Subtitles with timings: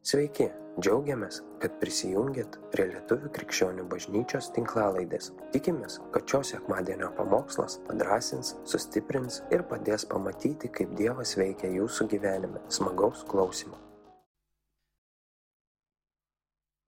[0.00, 0.46] Sveiki,
[0.80, 5.28] džiaugiamės, kad prisijungiat prie Lietuvų krikščionių bažnyčios tinklalaidės.
[5.52, 12.62] Tikimės, kad šios sekmadienio pamokslas padrasins, sustiprins ir padės pamatyti, kaip Dievas veikia jūsų gyvenime.
[12.72, 13.76] Smagaus klausimų.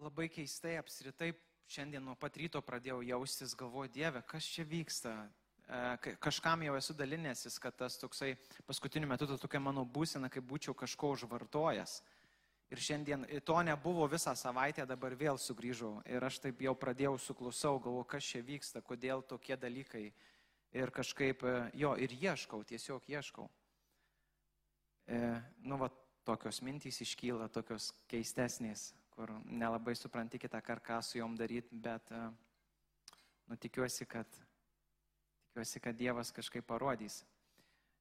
[0.03, 1.35] Labai keistai apskritai
[1.71, 5.13] šiandien nuo pat ryto pradėjau jaustis, galvoju, Dieve, kas čia vyksta.
[5.69, 8.33] E, ka- Kažkam jau esu dalinęsis, kad tas toksai
[8.67, 12.01] paskutiniu metu ta tokia mano būsena, kaip būčiau kažko užvartojęs.
[12.73, 15.99] Ir šiandien to nebuvo visą savaitę, dabar vėl sugrįžau.
[16.09, 20.07] Ir aš taip jau pradėjau suklusau, galvoju, kas čia vyksta, kodėl tokie dalykai.
[20.73, 23.45] Ir kažkaip, e, jo, ir ieškau, tiesiog ieškau.
[25.05, 25.19] E,
[25.69, 25.91] nu, va,
[26.25, 32.09] tokios mintys iškyla, tokios keistesnės, kur nelabai supranti kitą kartą, ką su jom daryti, bet,
[32.09, 32.23] e,
[33.51, 34.41] nu, tikiuosi, kad,
[35.51, 37.21] tikiuosi, kad Dievas kažkaip parodys.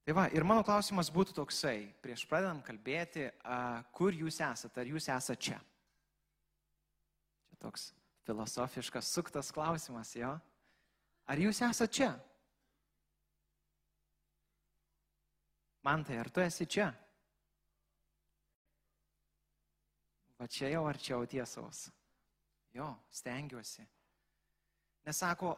[0.01, 4.89] Tai va, ir mano klausimas būtų toksai, prieš pradedant kalbėti, a, kur jūs esate, ar
[4.89, 5.59] jūs esate čia?
[7.49, 7.91] Čia toks
[8.25, 10.33] filosofiškas, suktas klausimas, jo?
[11.29, 12.09] Ar jūs esate čia?
[15.85, 16.89] Man tai, ar tu esi čia?
[20.41, 21.87] Va čia jau arčiau tiesos.
[22.73, 23.83] Jo, stengiuosi.
[25.05, 25.55] Nesako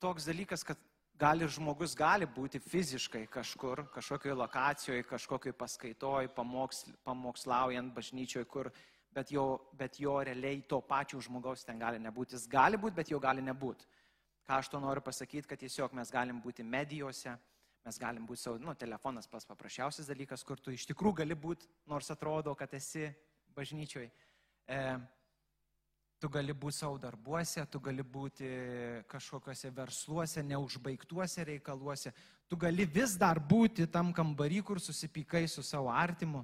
[0.00, 0.80] toks dalykas, kad
[1.24, 8.68] gali žmogus gali būti fiziškai kažkur, kažkokioje lokacijoje, kažkokioje paskaitoje, pamoksl, pamokslaujant bažnyčioje, kur,
[9.14, 9.46] bet jo,
[9.78, 12.36] bet jo realiai to pačio žmogaus ten gali nebūti.
[12.36, 13.88] Jis gali būti, bet jo gali nebūti.
[14.44, 17.32] Ką aš to noriu pasakyti, kad tiesiog mes galim būti medijose,
[17.86, 21.70] mes galim būti savo, nu, telefonas pas paprasčiausias dalykas, kur tu iš tikrųjų gali būti,
[21.88, 23.08] nors atrodo, kad esi
[23.56, 24.10] bažnyčioje.
[24.68, 24.82] E,
[26.24, 28.46] Tu gali būti savo darbuose, tu gali būti
[29.12, 32.14] kažkokiuose versluose, neužbaigtuose reikaluose.
[32.48, 36.40] Tu gali vis dar būti tam kambarį, kur susipykai su savo artimu.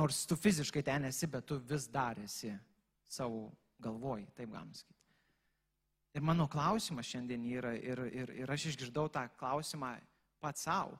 [0.00, 2.54] Nors tu fiziškai ten esi, bet tu vis dar esi
[3.04, 3.50] savo
[3.84, 4.96] galvoj, taip galim sakyti.
[6.16, 9.92] Ir mano klausimas šiandien yra, ir, ir, ir aš išgirdau tą klausimą
[10.40, 10.96] pats savo,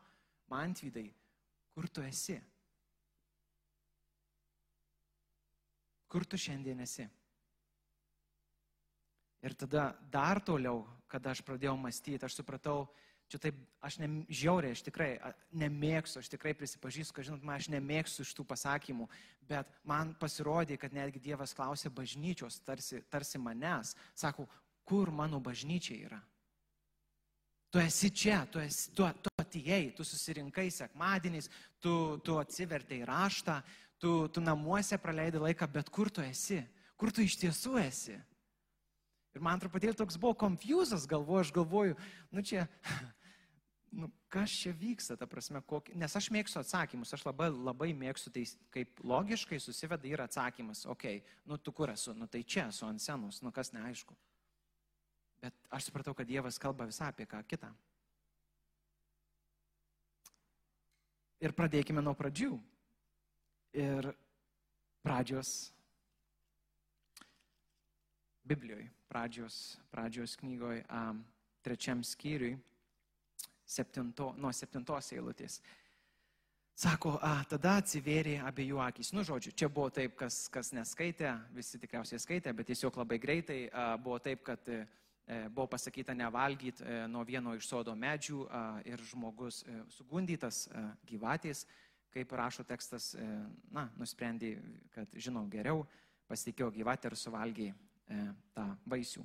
[0.53, 1.09] man tvydai,
[1.73, 2.37] kur tu esi?
[6.15, 7.09] Kur tu šiandien esi.
[9.43, 12.85] Ir tada dar toliau, kada aš pradėjau mąstyti, aš supratau,
[13.27, 15.09] čia taip, aš ne, žiauriai, aš tikrai
[15.51, 19.09] nemėgstu, aš tikrai prisipažįstu, kad, žinot, man aš nemėgstu iš tų pasakymų,
[19.51, 24.47] bet man pasirodė, kad netgi Dievas klausė bažnyčios, tarsi, tarsi manęs, sako,
[24.87, 26.23] kur mano bažnyčia yra.
[27.75, 31.51] Tu esi čia, tu, esi, tu, tu atėjai, tu susirinkai sekmadieniais,
[31.83, 33.59] tu, tu atsivertėjai raštą,
[34.05, 36.61] tu, tu namuose praleidai laiką, bet kur tu esi,
[37.01, 38.19] kur tu iš tiesų esi.
[39.35, 41.97] Ir man truputėlį toks buvo konfuzas, galvoju, aš galvoju,
[42.37, 42.67] nu čia,
[44.01, 48.35] nu kas čia vyksta, ta prasme, kokį, nes aš mėgstu atsakymus, aš labai, labai mėgstu
[48.35, 48.45] tai,
[48.77, 52.85] kaip logiškai susiveda yra atsakymas, okei, okay, nu tu kur esu, nu tai čia esu
[52.87, 54.15] ant senos, nu kas neaišku.
[55.41, 57.73] Bet aš supratau, kad Dievas kalba visą apie ką kitą.
[61.45, 62.53] Ir pradėkime nuo pradžių.
[63.75, 64.13] Ir
[65.03, 65.75] pradžios
[68.45, 71.25] Biblijoje, pradžios, pradžios knygoje, um,
[71.65, 72.59] trečiam skyriui,
[73.65, 75.63] septinto, nuo septintos eilutės.
[76.77, 79.13] Sako, a, tada atsivėrė abiejų akis.
[79.15, 83.59] Nu, žodžiu, čia buvo taip, kas, kas neskaitė, visi tikriausiai skaitė, bet tiesiog labai greitai
[83.71, 84.83] a, buvo taip, kad e,
[85.49, 90.85] buvo pasakyta nevalgyti e, nuo vieno iš sodo medžių a, ir žmogus e, sugundytas e,
[91.09, 91.65] gyvatės,
[92.15, 93.27] kaip rašo tekstas, e,
[93.75, 94.55] na, nusprendė,
[94.95, 95.83] kad žinau geriau,
[96.31, 98.23] pasitikėjo gyvatę ir suvalgė e,
[98.55, 99.25] tą vaisių.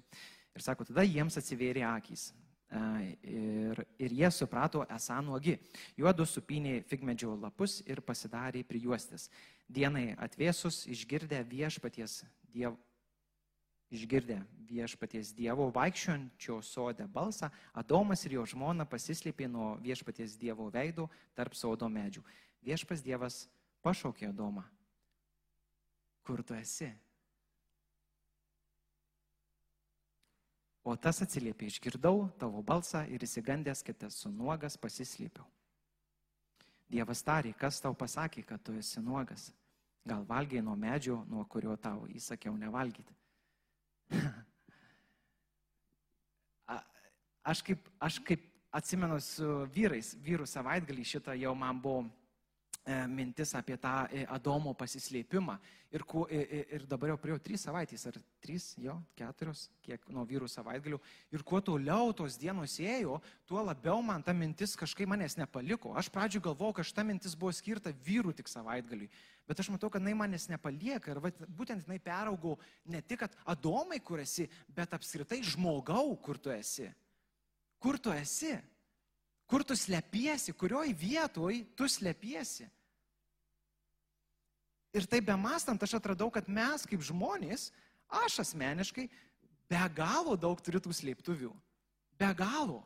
[0.58, 2.30] Ir sako, tada jiems atsivėrė akys.
[2.70, 2.82] E,
[3.24, 5.56] ir, ir jie suprato esą nuogi.
[5.98, 9.30] Juodu supinė figmedžio lapus ir pasidarė prijuostis.
[9.70, 12.24] Dienai atvėsus išgirdę viešpaties
[12.54, 12.78] dievo.
[13.90, 14.36] Išgirdę
[14.70, 21.58] viešpaties dievo vaikščiončio sode balsą, Adomas ir jo žmona pasislėpė nuo viešpaties dievo veido tarp
[21.58, 22.22] sodo medžių.
[22.66, 23.48] Viešpas dievas
[23.86, 24.66] pašaukė Adomą.
[26.28, 26.90] Kur tu esi?
[30.84, 35.46] O tas atsiliepė, išgirdau tavo balsą ir įsigandęs, kad esu nuogas, pasislėpiau.
[36.90, 39.52] Dievas tarė, kas tau pasakė, kad tu esi nuogas?
[40.08, 43.14] Gal valgiai nuo medžio, nuo kurio tau įsakiau nevalgyti?
[46.74, 46.86] A-
[47.52, 48.42] aš, kaip, aš kaip
[48.74, 52.08] atsimenu su vyrais, vyrų savaitgalį šitą jau man buvo
[53.10, 55.58] mintis apie tą e, Adomo pasislėpimą.
[55.90, 60.22] Ir, kuo, ir, ir dabar jau praėjo trys savaitės, ar trys, jo, keturios, kiek nuo
[60.30, 61.00] vyrų savaitgalių.
[61.34, 63.18] Ir kuo toliau tos dienos ėjo,
[63.50, 65.96] tuo labiau man ta mintis kažkaip manęs nepaliko.
[65.98, 69.10] Aš pradžioje galvojau, kad šita mintis buvo skirta vyrų tik savaitgaliui.
[69.50, 71.16] Bet aš matau, kad jinai manęs nepalieka.
[71.16, 76.54] Ir va, būtent jinai peraugau ne tik, Adomai, kur esi, bet apskritai žmogau, kur tu
[76.54, 76.86] esi.
[77.82, 78.54] Kur tu esi?
[79.50, 82.68] Kur tu slepiesi, kurioj vietoj tu slepiesi.
[84.94, 87.70] Ir tai be mastant aš atradau, kad mes kaip žmonės,
[88.10, 89.06] aš asmeniškai,
[89.70, 91.52] be galo daug turiu tų slėptuvių.
[92.20, 92.82] Be galo.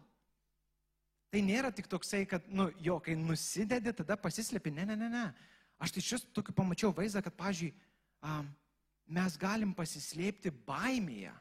[1.33, 4.73] Tai nėra tik toksai, kad, nu, jo, kai nusidedi, tada pasislėpi.
[4.75, 5.23] Ne, ne, ne, ne.
[5.81, 8.43] Aš tai šis tokį pamačiau vaizdą, kad, pažiūrėjau,
[9.17, 11.33] mes galim pasislėpti baimėje.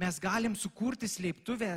[0.00, 1.76] Mes galim sukurti slėptuvę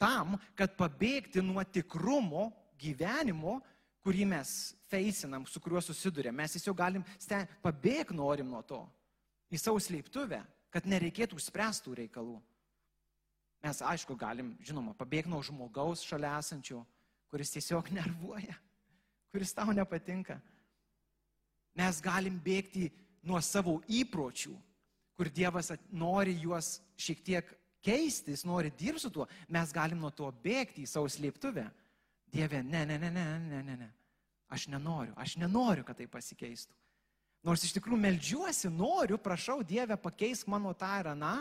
[0.00, 2.48] tam, kad pabėgti nuo tikrumo
[2.80, 3.60] gyvenimo,
[4.04, 4.52] kurį mes
[4.90, 6.36] feisinam, su kuriuo susidurėm.
[6.36, 7.04] Mes tiesiog galim
[7.62, 8.80] pabėgti norim nuo to
[9.50, 12.38] į savo slėptuvę, kad nereikėtų spręstų reikalų.
[13.60, 16.80] Mes, aišku, galim, žinoma, pabėgti nuo žmogaus šalia esančio,
[17.28, 18.56] kuris tiesiog nervuoja,
[19.34, 20.38] kuris tau nepatinka.
[21.76, 22.88] Mes galim bėgti
[23.26, 24.54] nuo savo įpročių,
[25.14, 27.50] kur Dievas nori juos šiek tiek
[27.84, 31.66] keisti, jis nori dirbti su tuo, mes galim nuo to bėgti į savo slėptuvę.
[32.30, 33.90] Dieve, ne, ne, ne, ne, ne, ne, ne.
[34.50, 36.74] Aš nenoriu, aš nenoriu, kad tai pasikeistų.
[37.46, 41.34] Nors iš tikrųjų melžiuosi, noriu, prašau Dievę, pakeisk mano tą ir aną,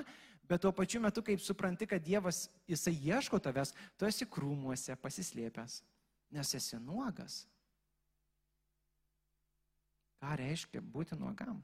[0.47, 5.81] bet tuo pačiu metu, kaip supranti, kad Dievas, jisai ieško tavęs, tu esi krūmuose pasislėpęs,
[6.38, 7.41] nes esi nuogas.
[10.19, 11.59] Ką reiškia būti nuogam?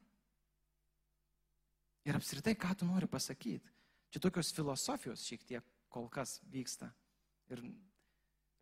[2.05, 3.71] Ir apskritai, ką tu nori pasakyti?
[4.13, 6.91] Čia tokios filosofijos šiek tiek kol kas vyksta.
[7.51, 7.63] Ir,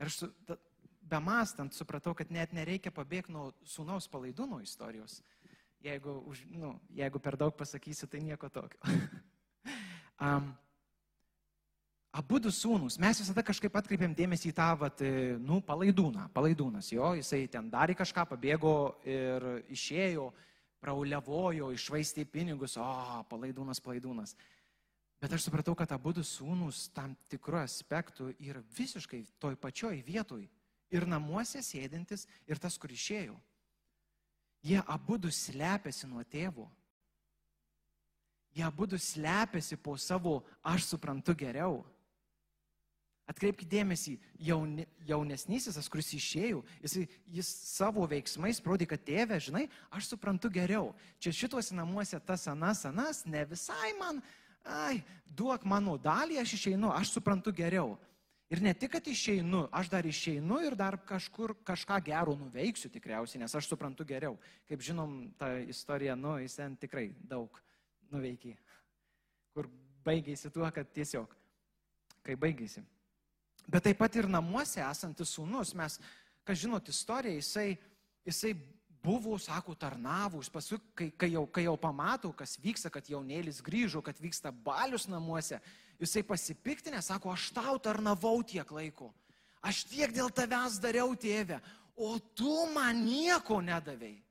[0.03, 0.57] ir aš su, ta,
[1.03, 5.21] be mastant supratau, kad net nereikia pabėgti nuo sūnaus palaidūno istorijos.
[5.83, 8.79] Jeigu, už, nu, jeigu per daug pasakysiu, tai nieko tokio.
[10.23, 10.53] um,
[12.13, 14.99] Abu du sūnus, mes visada kažkaip atkreipėm dėmesį į tą, vat,
[15.41, 16.27] nu, palaidūną.
[16.35, 20.27] Palaidūnas, jo, jisai ten darė kažką, pabėgo ir išėjo,
[20.83, 22.85] prauliavojo, išvaistė pinigus, o,
[23.31, 24.35] palaidūnas, palaidūnas.
[25.23, 30.41] Bet aš supratau, kad abu du sūnus tam tikru aspektu yra visiškai toj pačioj vietoj.
[30.91, 33.37] Ir namuose sėdintis, ir tas, kur išėjo.
[34.67, 36.67] Jie abu du slepiasi nuo tėvo.
[38.51, 41.79] Jie abu du slepiasi po savo aš suprantu geriau.
[43.31, 46.97] Atkreipkite dėmesį, jauni, jaunesnysis, tas, kuris išėjo, jis,
[47.31, 50.91] jis savo veiksmais parodė, kad tėvė, žinai, aš suprantu geriau.
[51.23, 54.19] Čia šituose namuose tas anas, anas, ne visai man,
[54.63, 57.97] ai, duok mano dalį, aš išeinu, aš suprantu geriau.
[58.53, 63.41] Ir ne tik, kad išeinu, aš dar išeinu ir dar kažkur kažką gero nuveiksiu tikriausiai,
[63.41, 64.35] nes aš suprantu geriau.
[64.69, 67.57] Kaip žinom, ta istorija, nu, jis ten tikrai daug
[68.13, 68.53] nuveikė.
[69.55, 69.71] Kur
[70.05, 71.33] baigėsi tuo, kad tiesiog,
[72.21, 72.83] kai baigėsi.
[73.65, 75.97] Bet taip pat ir namuose esantis sūnus, mes,
[76.45, 77.69] kas žinot istoriją, jisai,
[78.27, 78.53] jisai
[79.03, 84.01] buvo, sako, tarnavus, paskui, kai, kai, jau, kai jau pamato, kas vyksta, kad jaunėlis grįžo,
[84.05, 85.59] kad vyksta balius namuose,
[85.99, 89.11] jisai pasipiktinė, sako, aš tau tarnavau tiek laiko,
[89.61, 91.59] aš tiek dėl tavęs dariau tėvę,
[91.99, 94.21] o tu man nieko nedavėjai.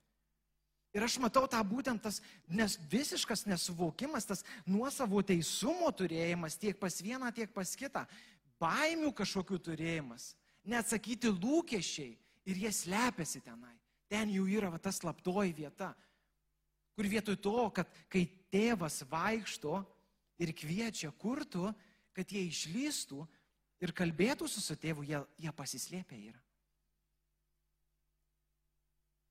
[0.93, 2.19] Ir aš matau tą būtent tas
[2.53, 8.05] nes, visiškas nesuvokimas, tas nuosavo teisumo turėjimas tiek pas vieną, tiek pas kitą,
[8.61, 10.35] baimių kažkokių turėjimas,
[10.69, 12.13] neatsakyti lūkesčiai.
[12.43, 13.77] Ir jie slepiasi tenai.
[14.13, 15.95] Ten jau yra va, ta slaptoji vieta,
[16.93, 19.79] kur vietoj to, kad kai tėvas vaikšto
[20.43, 21.71] ir kviečia kurtų,
[22.13, 23.25] kad jie išlystų
[23.83, 26.43] ir kalbėtų su su tėvu, jie, jie pasislėpia yra.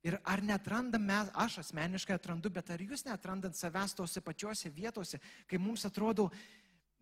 [0.02, 5.60] Ir ar netrandame, aš asmeniškai atrandu, bet ar jūs netrandant savęs tose pačiose vietose, kai
[5.62, 6.32] mums atrodo,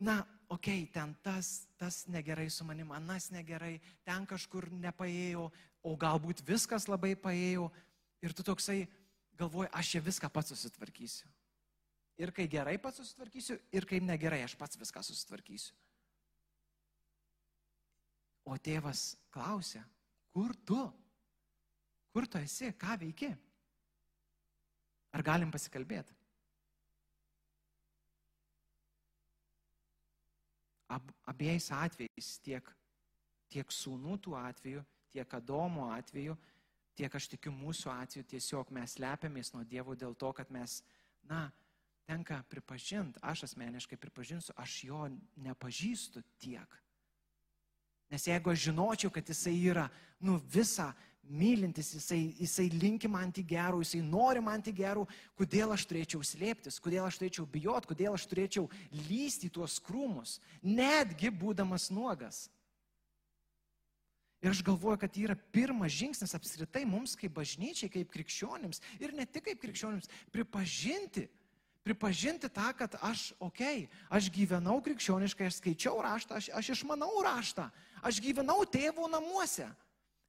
[0.04, 0.18] na,
[0.52, 5.48] okei, okay, ten tas, tas negerai su manim, anas negerai, ten kažkur nepaėjo,
[5.84, 7.70] o galbūt viskas labai paėjo
[8.24, 8.84] ir tu toksai
[9.40, 11.30] galvoji, aš čia viską pats susitvarkysiu.
[12.20, 15.76] Ir kai gerai pats susitvarkysiu, ir kai negerai, aš pats viską susitvarkysiu.
[18.50, 19.84] O tėvas klausia,
[20.34, 20.80] kur tu?
[22.12, 22.72] Kur tu esi?
[22.74, 23.30] Ką veiki?
[25.16, 26.16] Ar galim pasikalbėti?
[30.90, 32.66] Ab, abiejais atvejais, tiek,
[33.54, 34.82] tiek sūnų tų atveju,
[35.14, 36.36] tiek Adomo atveju,
[36.98, 40.82] tiek aš tikiu mūsų atveju tiesiog mes slepiamės nuo Dievo dėl to, kad mes,
[41.30, 41.48] na,
[42.10, 45.06] tenka pripažinti, aš asmeniškai pripažinsiu, aš jo
[45.46, 46.80] nepažįstu tiek.
[48.10, 49.86] Nes jeigu aš žinočiau, kad jisai yra,
[50.26, 50.90] nu, visą,
[51.30, 55.06] mylintis, jisai, jisai linki man tik gerų, jisai nori man tik gerų,
[55.38, 58.66] kodėl aš turėčiau slėptis, kodėl aš turėčiau bijot, kodėl aš turėčiau
[59.06, 62.48] lysti tuos krūmus, netgi būdamas nuogas.
[64.42, 69.12] Ir aš galvoju, kad tai yra pirmas žingsnis apskritai mums kaip bažnyčiai, kaip krikščionims ir
[69.16, 71.26] ne tik kaip krikščionims, pripažinti,
[71.84, 77.12] pripažinti tą, kad aš, okei, okay, aš gyvenau krikščioniškai, aš skaičiau raštą, aš, aš išmanau
[77.26, 77.68] raštą,
[78.00, 79.68] aš gyvenau tėvų namuose.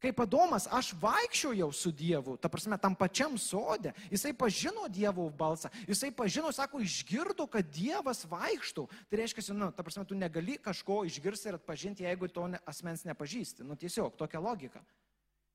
[0.01, 3.93] Kaip Adomas, aš vaikščiojau su Dievu, ta prasme, tam pačiam sodė.
[4.09, 8.87] Jisai pažino Dievo balsą, jisai pažino, sako, išgirdo, kad Dievas vaikštų.
[9.11, 13.05] Tai reiškia, nu, ta prasme, tu negali kažko išgirsti ir atpažinti, jeigu to ne, asmens
[13.05, 13.67] nepažįsti.
[13.69, 14.81] Nu, tiesiog tokia logika.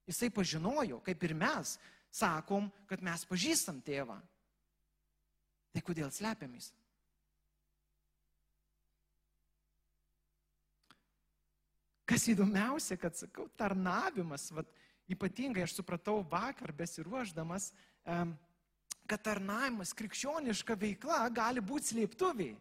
[0.05, 1.79] Jisai pažinojo, kaip ir mes
[2.13, 4.19] sakom, kad mes pažįstam tėvą.
[5.73, 6.69] Tai kodėl slepiamės?
[12.05, 14.69] Kas įdomiausia, kad, sakau, tarnavimas, vat,
[15.09, 17.71] ypatingai aš supratau vakar besiruoždamas,
[19.05, 22.55] kad tarnavimas, krikščioniška veikla gali būti slėptuviai.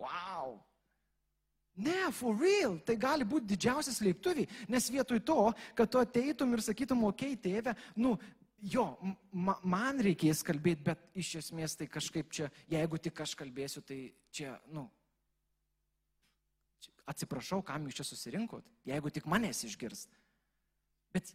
[0.00, 0.58] Wow!
[1.80, 5.38] Ne, for real, tai gali būti didžiausias slėptuviai, nes vietoj to,
[5.78, 8.16] kad tu ateitum ir sakytum, okei, okay, tėve, nu,
[8.60, 8.84] jo,
[9.32, 14.00] ma, man reikės kalbėti, bet iš esmės tai kažkaip čia, jeigu tik aš kalbėsiu, tai
[14.34, 14.88] čia, nu,
[17.10, 20.06] atsiprašau, kam jūs čia susirinkot, jeigu tik manęs išgirs.
[21.14, 21.32] Bet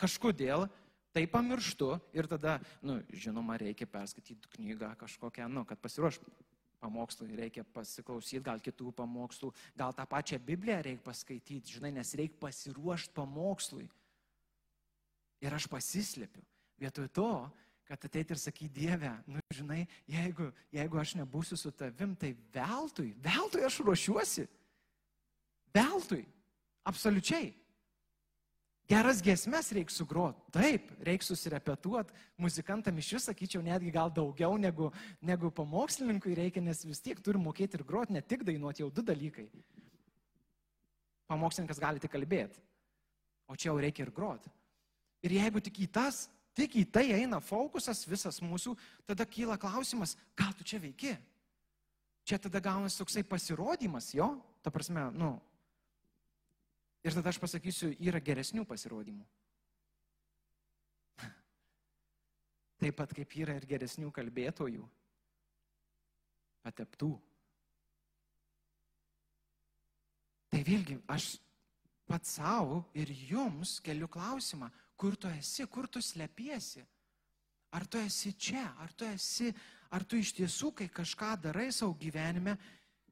[0.00, 0.68] kažkodėl
[1.12, 6.20] tai pamirštu ir tada, nu, žinoma, reikia perskaityti knygą kažkokią, nu, kad pasiruoš
[6.82, 12.40] pamokslui, reikia pasiklausyti gal kitų pamokslų, gal tą pačią Bibliją reikia paskaityti, žinai, nes reikia
[12.42, 13.86] pasiruošti pamokslui.
[15.42, 16.42] Ir aš pasislėpiu.
[16.82, 17.30] Vietoj to,
[17.86, 23.10] kad ateit ir sakyti Dievę, nu, žinai, jeigu, jeigu aš nebūsiu su tavim, tai veltui,
[23.22, 24.46] veltui aš ruošiuosi.
[25.74, 26.24] Veltui.
[26.84, 27.52] Absoliučiai.
[28.90, 30.42] Geras gesmes reikia sugroti.
[30.52, 32.12] Taip, reikia susirepetuoti.
[32.42, 34.90] Muzikantam iš vis, sakyčiau, netgi gal daugiau negu,
[35.22, 39.04] negu pamokslininkui reikia, nes vis tiek turi mokėti ir groti, ne tik dainuoti, jau du
[39.06, 39.46] dalykai.
[41.30, 42.60] Pamokslininkas gali tik kalbėti,
[43.48, 44.50] o čia jau reikia ir groti.
[45.24, 46.26] Ir jeigu tik į tas,
[46.58, 48.74] tik į tai eina fokusas visas mūsų,
[49.08, 51.14] tada kyla klausimas, ką tu čia veiki?
[52.28, 54.34] Čia tada gaunasi toksai pasirodymas, jo?
[54.62, 55.36] Ta prasme, nu,
[57.02, 59.24] Ir tada aš pasakysiu, yra geresnių pasirodymų.
[62.82, 64.86] Taip pat kaip yra ir geresnių kalbėtojų,
[66.62, 67.12] pateptų.
[70.52, 71.32] Tai vėlgi, aš
[72.06, 74.68] pats savo ir jums keliu klausimą,
[75.00, 76.84] kur tu esi, kur tu slepiesi.
[77.72, 79.48] Ar tu esi čia, ar tu esi,
[79.96, 82.58] ar tu iš tiesų, kai kažką darai savo gyvenime,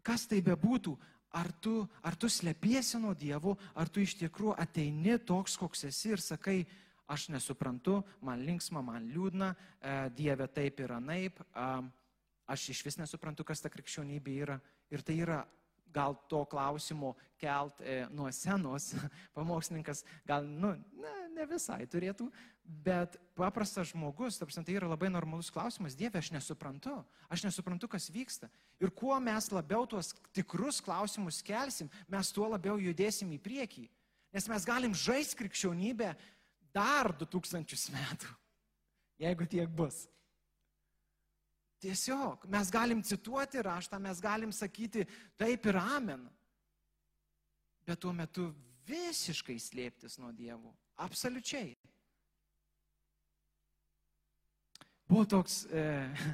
[0.05, 0.93] kas tai bebūtų,
[1.33, 6.15] ar tu, ar tu slepiesi nuo Dievo, ar tu iš tikrųjų ateini toks, koks esi
[6.15, 6.65] ir sakai,
[7.11, 11.41] aš nesuprantu, man linksma, man liūdna, e, Dieve taip ir anaip,
[12.51, 14.61] aš iš vis nesuprantu, kas ta krikščionybė yra.
[14.91, 15.41] Ir tai yra
[15.95, 18.93] gal to klausimo kelt e, nuo senos,
[19.37, 22.29] pamokslininkas gal, nu, ne, ne visai turėtų,
[22.71, 26.95] bet paprastas žmogus, tarpsim, tai yra labai normalus klausimas, Dieve, aš nesuprantu,
[27.33, 28.51] aš nesuprantu, kas vyksta.
[28.81, 33.89] Ir kuo mes labiau tuos tikrus klausimus kelsim, mes tuo labiau judėsim į priekį.
[34.31, 36.13] Nes mes galim žaisti krikščionybę
[36.75, 38.31] dar 2000 metų,
[39.25, 40.05] jeigu tiek bus.
[41.81, 45.07] Tiesiog mes galim cituoti raštą, mes galim sakyti
[45.41, 46.27] taip ir amen.
[47.89, 48.51] Bet tuo metu
[48.87, 50.75] visiškai slėptis nuo dievų.
[51.01, 51.73] Absoliučiai.
[55.11, 55.81] Buvo toks, e,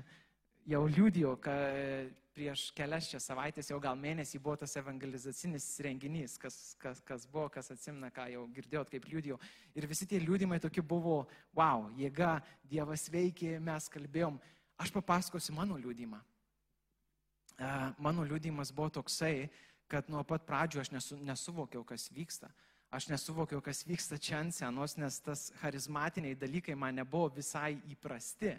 [0.73, 1.93] jau liūdėjau, kad e,
[2.37, 7.47] prieš kelias čia savaitės, jau gal mėnesį buvo tas evangelizacinis renginys, kas, kas, kas buvo,
[7.55, 9.39] kas atsimna, ką jau girdėjot, kaip liūdėjau.
[9.81, 11.23] Ir visi tie liūdimai tokie buvo,
[11.57, 12.35] wow, jėga,
[12.69, 14.37] Dievas veikė, mes kalbėjom.
[14.85, 16.21] Aš papasakosiu mano liūdimą.
[16.21, 19.49] E, mano liūdimas buvo toksai,
[19.89, 22.53] kad nuo pat pradžių aš nesu, nesuvokiau, kas vyksta.
[22.95, 28.55] Aš nesuvokiau, kas vyksta čia ant senos, nes tas charizmatiniai dalykai man nebuvo visai įprasti.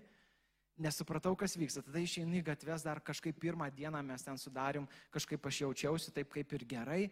[0.84, 1.81] Nesupratau, kas vyksta.
[1.86, 6.29] Tada išeinu į gatves, dar kažkaip pirmą dieną mes ten sudarim, kažkaip aš jaučiausi taip
[6.36, 7.05] kaip ir gerai.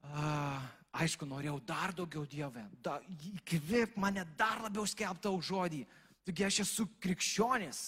[0.00, 0.62] Uh,
[0.96, 2.96] aišku, norėjau dar daugiau Dievę, da,
[3.34, 5.82] įkvėp mane dar labiau skelbtą už žodį.
[6.24, 7.82] Taigi aš esu krikščionis,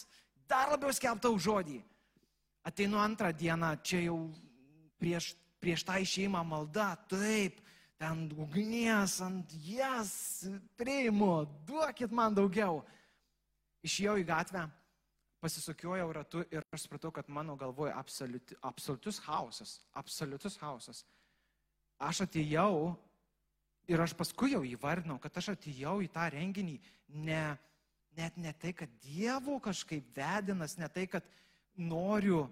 [0.51, 1.79] dar labiau skelbtau žodį.
[2.69, 4.19] Ateinu antrą dieną, čia jau
[5.01, 5.33] prieš,
[5.63, 7.59] prieš tą išeimą malda, taip,
[8.03, 10.13] ten ugnies ant jas
[10.79, 12.83] priimu, duokit man daugiau.
[13.87, 14.67] Išėjau į gatvę,
[15.43, 21.05] pasisukiojau ratu ir aš supratau, kad mano galvoje absoliuti, absoliutus chaosas, absoliutus chaosas.
[22.03, 22.93] Aš atėjau
[23.91, 26.77] Ir aš paskui jau įvardinau, kad aš atėjau į tą renginį
[27.27, 27.43] ne,
[28.17, 31.27] net ne tai, kad Dievo kažkaip vedinas, ne tai, kad
[31.75, 32.45] noriu,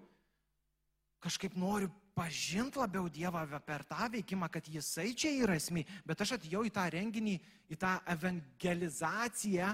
[1.23, 6.36] kažkaip noriu pažinti labiau Dievą per tą veikimą, kad Jisai čia yra esmė, bet aš
[6.36, 7.38] atėjau į tą renginį,
[7.72, 9.70] į tą evangelizaciją,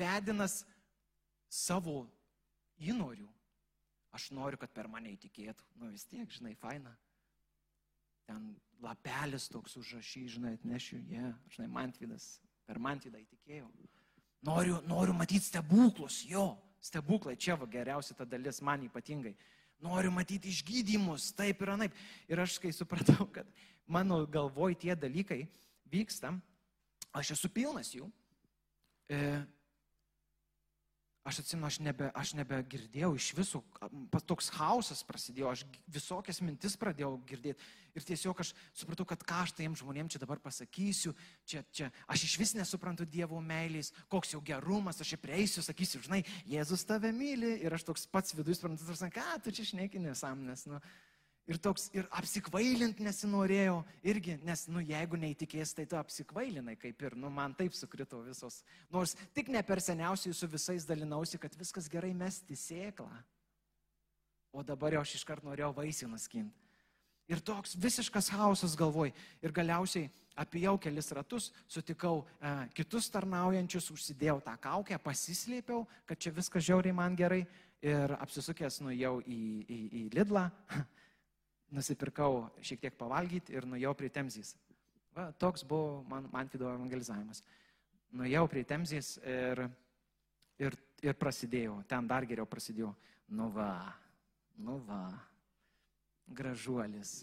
[0.00, 0.62] vedinas
[1.50, 2.06] savo
[2.80, 3.28] įnorių.
[4.16, 5.66] Aš noriu, kad per mane įtikėtų.
[5.78, 6.96] Nu vis tiek, žinai, faina.
[8.26, 12.32] Ten lapelis toks užrašy, žinai, atnešiu, jie, yeah, žinai, Mantvidas,
[12.66, 13.68] per Mantvidą įtikėjau.
[14.48, 19.34] Noriu, noriu matyti stebuklus, jo, stebuklai, čia va geriausia ta dalis, man ypatingai.
[19.80, 21.94] Noriu matyti išgydymus, taip ir anaip.
[22.28, 23.48] Ir aš kai supratau, kad
[23.88, 25.46] mano galvoj tie dalykai
[25.90, 26.34] vyksta,
[27.16, 28.10] aš esu pilnas jų.
[29.10, 29.40] E,
[31.20, 33.58] Aš atsimenu, aš, nebe, aš nebegirdėjau iš visų,
[34.24, 37.60] toks chaosas prasidėjo, aš visokias mintis pradėjau girdėti
[37.92, 41.12] ir tiesiog aš supratau, kad ką aš tiem žmonėm čia dabar pasakysiu,
[41.44, 46.22] čia, čia, aš iš vis nesuprantu Dievo meilės, koks jau gerumas, aš prieisiu, sakysiu, žinai,
[46.48, 50.64] Jėzus tave myli ir aš toks pats viduje suprantu, ką tu čia šnekinės amnes.
[50.70, 50.80] Nu,
[51.48, 57.16] Ir toks, ir apsikvailint nesinorėjau irgi, nes, nu, jeigu neįtikės, tai tu apsikvailinai, kaip ir,
[57.18, 58.60] nu, man taip sukrito visos.
[58.92, 63.10] Nors tik ne per seniausiai su visais dalinausi, kad viskas gerai mesti sėklą.
[64.52, 66.70] O dabar jau aš iškart norėjau vaisių nuskinti.
[67.30, 69.12] Ir toks visiškas chaosas galvoj.
[69.38, 70.08] Ir galiausiai
[70.40, 76.96] apėjau kelis ratus, sutikau e, kitus tarnaujančius, užsidėjau tą kaukę, pasislėpiau, kad čia viskas žiauriai
[76.96, 77.44] man gerai.
[77.80, 80.50] Ir apsisukęs nuėjau į, į, į Lidlą.
[81.74, 84.54] nusipirkau šiek tiek pavalgyti ir nuėjau prie Temzys.
[85.14, 87.42] Va, toks buvo man, Manfido evangelizavimas.
[88.14, 89.64] Nuėjau prie Temzys ir,
[90.58, 92.92] ir, ir prasidėjau, ten dar geriau prasidėjau.
[93.30, 93.72] Nu va,
[94.58, 95.04] nu va,
[96.34, 97.20] gražuolis.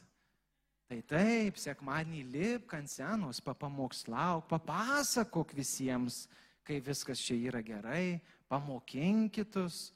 [0.88, 6.26] Tai taip, sekmanį lipk ant senos, papamokslau, papasakok visiems,
[6.64, 9.90] kai viskas čia yra gerai, pamokink kitus.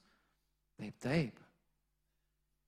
[0.76, 1.40] Taip, taip.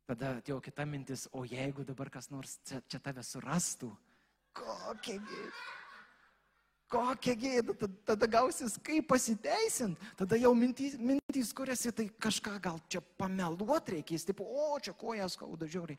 [0.03, 3.87] Tada atėjo kita mintis, o jeigu dabar kas nors čia, čia tave surastų,
[4.57, 5.61] kokia gėda.
[6.93, 12.81] Kokia gėda, tada, tada gausis kaip pasiteisint, tada jau mintys, mintys kuriasi, tai kažką gal
[12.91, 15.97] čia pameluot reikės, taip, o čia kojas skauda žiauriai.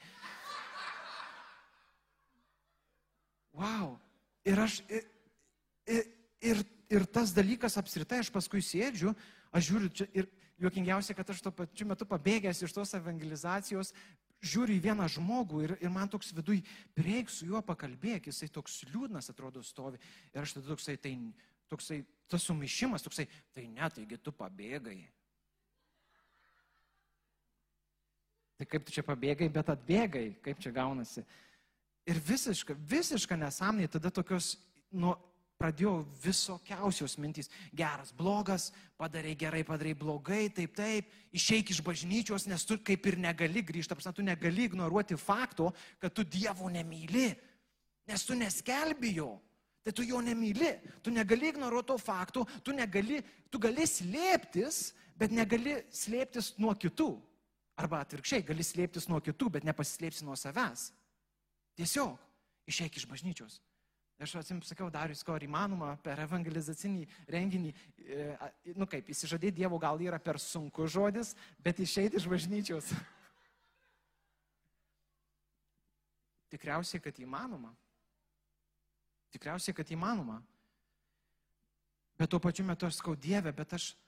[3.57, 3.97] Wow.
[4.45, 5.09] Ir aš, ir,
[5.89, 6.07] ir,
[6.45, 6.63] ir,
[6.93, 9.15] ir tas dalykas apskritai, aš paskui sėdžiu,
[9.55, 10.29] aš žiūriu čia ir
[10.63, 13.93] juokingiausia, kad aš tuo pačiu metu pabėgęs iš tos evangelizacijos,
[14.45, 16.61] žiūriu į vieną žmogų ir, ir man toks viduj,
[16.97, 20.01] prieik su juo pakalbėk, jisai toks liūdnas atrodo stovi.
[20.35, 21.15] Ir aš tada toksai, tai,
[21.73, 24.99] toksai, tas sumišimas, toksai, tai ne, taigi tu pabėgai.
[28.61, 31.25] Tai kaip tu čia pabėgai, bet atbėgai, kaip čia gaunasi.
[32.07, 34.55] Ir visiška, visiška nesąmonė, tada tokios,
[34.93, 35.17] nu,
[35.65, 37.49] pradėjo visokiausios mintys.
[37.73, 38.69] Geras, blogas,
[39.01, 43.97] padarai gerai, padarai blogai, taip, taip, išeik iš bažnyčios, nes tu kaip ir negali grįžti,
[43.97, 45.71] apsna, tu negali ignoruoti fakto,
[46.03, 47.31] kad tu Dievo nemyli,
[48.11, 49.33] nes tu neskelbi jo.
[49.85, 50.71] Tai tu jo nemyli,
[51.05, 53.21] tu negali ignoruoti to fakto, tu, negali,
[53.53, 57.11] tu gali slėptis, bet negali slėptis nuo kitų.
[57.81, 60.93] Arba atvirkščiai, gali slėptis nuo kitų, bet nepasislėpsi nuo savęs.
[61.75, 63.59] Tiesiog išeik iš bažnyčios.
[64.23, 67.03] Aš atsimenu, sakiau, darius, ko ar įmanoma per evangelizacinį
[67.35, 68.27] renginį, e,
[68.79, 72.93] nu kaip, įsižadėti Dievo gal yra per sunku žodis, bet išeiti iš bažnyčios.
[76.55, 77.75] Tikriausiai, kad įmanoma.
[79.35, 80.39] Tikriausiai, kad įmanoma.
[82.15, 83.99] Bet tuo pačiu metu aš skau Dievę, bet aš,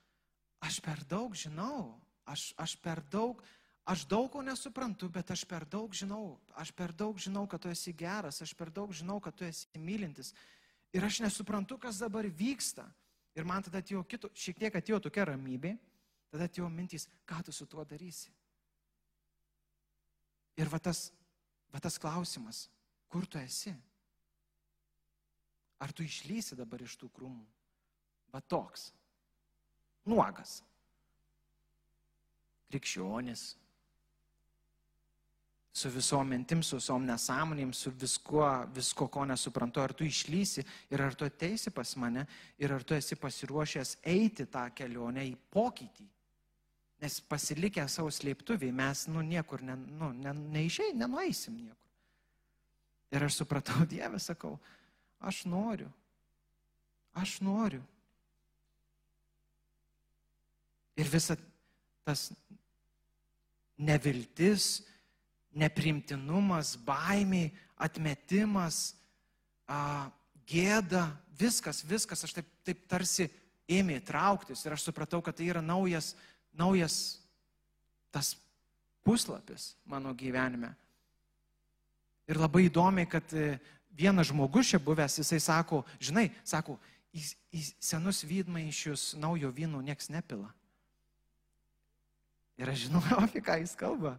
[0.62, 1.98] aš per daug žinau,
[2.30, 3.42] aš, aš per daug,
[3.86, 7.70] Aš daug ko nesuprantu, bet aš per daug žinau, aš per daug žinau, kad tu
[7.70, 10.32] esi geras, aš per daug žinau, kad tu esi mylintis.
[10.90, 12.88] Ir aš nesuprantu, kas dabar vyksta.
[13.38, 15.76] Ir man tada atėjo kito, šiek tiek atėjo tokia ramybė,
[16.32, 18.32] tada atėjo mintys, ką tu su tuo darysi.
[20.56, 21.10] Ir va tas,
[21.70, 22.64] va tas klausimas,
[23.12, 23.74] kur tu esi?
[25.78, 27.44] Ar tu išlysi dabar iš tų krūmų?
[28.32, 28.88] Va toks.
[30.08, 30.58] Nuogas.
[32.72, 33.44] Krikščionis,
[35.76, 41.02] su visom mintim, su visom nesąmonėm, su viskuo, visko, ko nesuprantu, ar tu išlysi ir
[41.04, 42.22] ar tu ateisi pas mane
[42.56, 46.06] ir ar tu esi pasiruošęs eiti tą kelionę į pokytį.
[47.04, 51.92] Nes pasilikę savo slėptuvį mes, nu, niekur ne, nu, ne, neišėjai, nenueisim niekur.
[53.12, 54.56] Ir aš supratau, Dieve, sakau,
[55.20, 55.92] aš noriu,
[57.20, 57.84] aš noriu.
[60.96, 61.36] Ir visa
[62.08, 62.30] tas
[63.76, 64.86] neviltis,
[65.56, 68.94] neprimtinumas, baimiai, atmetimas,
[69.68, 70.08] a,
[70.46, 73.28] gėda, viskas, viskas, aš taip, taip tarsi
[73.68, 76.14] ėmė trauktis ir aš supratau, kad tai yra naujas,
[76.56, 77.18] naujas
[78.14, 78.34] tas
[79.06, 80.72] puslapis mano gyvenime.
[82.26, 83.56] Ir labai įdomiai, kad e,
[83.94, 86.74] vienas žmogus čia buvęs, jisai sako, žinai, sako,
[87.14, 87.22] į,
[87.54, 90.50] į senus vydmaišius naujo vyno nieks nepila.
[92.58, 94.16] Ir aš žinau, apie ką jis kalba.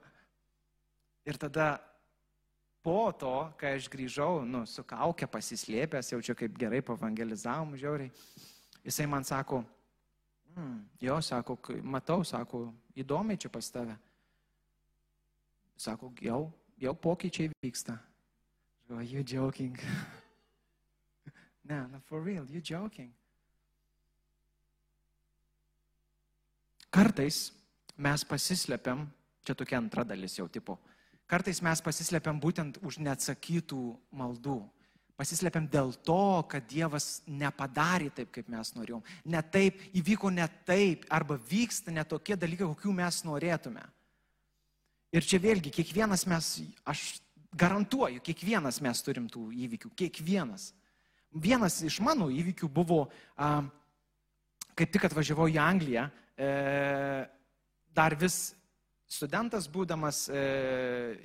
[1.27, 1.75] Ir tada
[2.79, 8.13] po to, kai aš grįžau, nu, su kaukė pasislėpęs, jau čia kaip gerai pavangelizavom, žiauriai,
[8.85, 9.59] jisai man sako,
[10.55, 13.97] mm, jo, sako, matau, sako, įdomiai čia pas tave.
[15.75, 16.45] Sako, jau,
[16.79, 17.99] jau pokyčiai vyksta.
[18.87, 19.75] Are you joking?
[21.67, 23.11] ne, no, for real, you joking.
[26.87, 27.51] Kartais
[27.99, 29.09] mes pasislepiam,
[29.43, 30.79] čia tokia antra dalis jau tipo,
[31.27, 33.81] Kartais mes pasislepiam būtent už neatsakytų
[34.15, 34.61] maldų.
[35.17, 39.01] Pasislepiam dėl to, kad Dievas nepadarė taip, kaip mes norėjom.
[39.25, 43.83] Ne taip, įvyko ne taip, arba vyksta ne tokie dalykai, kokių mes norėtume.
[45.17, 46.51] Ir čia vėlgi, kiekvienas mes,
[46.85, 47.01] aš
[47.57, 50.69] garantuoju, kiekvienas mes turim tų įvykių, kiekvienas.
[51.33, 53.07] Vienas iš mano įvykių buvo,
[54.77, 56.51] kaip tik atvažiavau į Angliją, e,
[57.97, 58.53] dar vis
[59.07, 60.41] studentas būdamas e,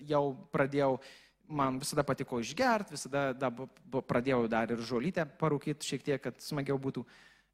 [0.09, 0.97] jau pradėjau,
[1.53, 3.51] man visada patiko išgert, visada da,
[4.01, 7.05] pradėjau dar ir žolytę parūkyti šiek tiek, kad smagiau būtų.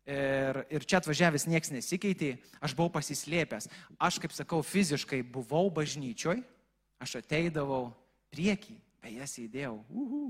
[0.09, 3.69] Ir, ir čia atvažiavęs niekas nesikeitė, aš buvau pasislėpęs.
[4.01, 6.41] Aš, kaip sakau, fiziškai buvau bažnyčioj,
[7.05, 7.91] aš ateidavau
[8.33, 9.75] priekį, beje, sėdėjau.
[9.93, 10.23] Uhu.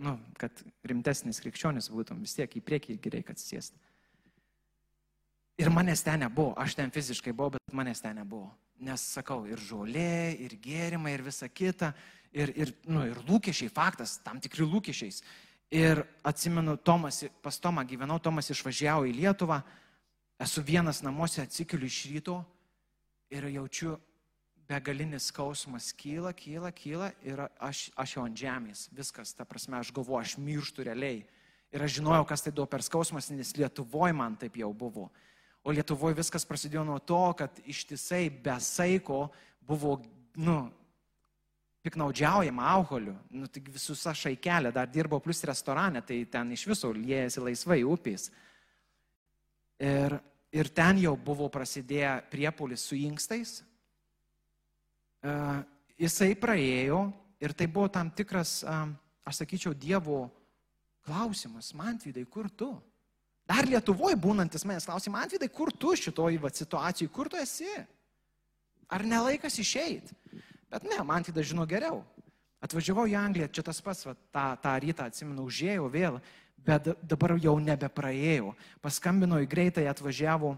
[0.00, 3.78] Nu, kad rimtesnis krikščionis būtum, vis tiek į priekį reikia atsisėsti.
[5.60, 8.50] Ir manęs ten nebuvo, aš ten fiziškai buvau, bet manęs ten nebuvo.
[8.80, 11.92] Nes sakau, ir žolė, ir gėrimai, ir visa kita,
[12.32, 15.20] ir, ir, nu, ir lūkesčiai, faktas, tam tikri lūkesčiais.
[15.70, 19.60] Ir atsimenu, Tomas, pas Tomą gyvenau, Tomas išvažiavo į Lietuvą,
[20.40, 22.38] esu vienas namuose, atsikeliu iš ryto
[23.30, 23.98] ir jaučiu
[24.70, 29.90] begalinis skausmas kyla, kyla, kyla ir aš, aš jau ant žemės, viskas, ta prasme, aš
[29.94, 31.24] galvoju, aš mirštu realiai.
[31.70, 35.08] Ir aš žinojau, kas tai buvo per skausmas, nes Lietuvoje man taip jau buvo.
[35.62, 39.26] O Lietuvoje viskas prasidėjo nuo to, kad ištisai be saiko
[39.66, 39.98] buvo,
[40.40, 40.62] nu,
[41.84, 43.14] piknaudžiaujama alkoholiu.
[43.32, 48.30] Nu, tik visus šaikelė, dar dirbo plus restorane, tai ten iš viso liejasi laisvai upės.
[49.80, 50.16] Ir,
[50.52, 53.60] ir ten jau buvo prasidėję priepolis su inkstais.
[55.20, 55.60] Uh,
[56.00, 58.86] jisai praėjo ir tai buvo tam tikras, uh,
[59.28, 60.30] aš sakyčiau, Dievo
[61.04, 62.70] klausimas, man vidai, kur tu?
[63.50, 67.70] Dar Lietuvoje būnantis manęs klausė, man vidai, kur tu šitoj va, situacijai, kur tu esi?
[68.90, 70.12] Ar nelaikas išeit?
[70.70, 72.04] Bet ne, man vidai žino geriau.
[72.62, 76.20] Atvažiavau į Angliją, čia tas pats, va, tą, tą rytą atsimenu, užėjau vėl,
[76.62, 78.52] bet dabar jau nebepraėjau.
[78.84, 80.52] Paskambino į greitai, atvažiavo,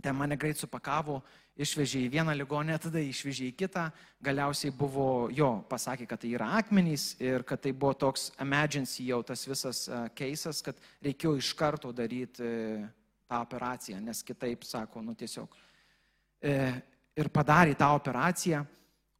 [0.00, 1.20] ten mane greit supakavo,
[1.58, 3.88] išvežė į vieną ligonę, tada išvežė į kitą,
[4.24, 9.20] galiausiai buvo, jo, pasakė, kad tai yra akmenys ir kad tai buvo toks emergency jau
[9.26, 9.84] tas visas
[10.18, 12.84] keisas, kad reikėjo iš karto daryti e,
[13.28, 15.58] tą operaciją, nes kitaip, sako, nu tiesiog.
[16.38, 16.54] E,
[17.18, 18.62] ir padarė tą operaciją,